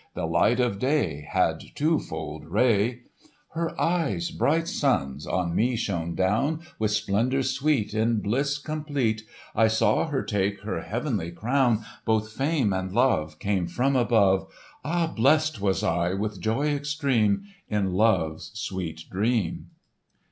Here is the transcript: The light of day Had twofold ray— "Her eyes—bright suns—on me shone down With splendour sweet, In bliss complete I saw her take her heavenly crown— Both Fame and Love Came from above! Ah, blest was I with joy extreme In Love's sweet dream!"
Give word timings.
The 0.15 0.25
light 0.25 0.59
of 0.59 0.79
day 0.79 1.27
Had 1.29 1.61
twofold 1.75 2.45
ray— 2.47 3.01
"Her 3.49 3.79
eyes—bright 3.79 4.67
suns—on 4.67 5.55
me 5.55 5.75
shone 5.75 6.15
down 6.15 6.61
With 6.79 6.89
splendour 6.89 7.43
sweet, 7.43 7.93
In 7.93 8.19
bliss 8.19 8.57
complete 8.57 9.21
I 9.53 9.67
saw 9.67 10.07
her 10.07 10.23
take 10.23 10.61
her 10.61 10.81
heavenly 10.81 11.29
crown— 11.31 11.85
Both 12.03 12.31
Fame 12.33 12.73
and 12.73 12.91
Love 12.91 13.37
Came 13.37 13.67
from 13.67 13.95
above! 13.95 14.51
Ah, 14.83 15.05
blest 15.05 15.61
was 15.61 15.83
I 15.83 16.15
with 16.15 16.41
joy 16.41 16.69
extreme 16.71 17.43
In 17.69 17.93
Love's 17.93 18.49
sweet 18.55 19.03
dream!" 19.11 19.67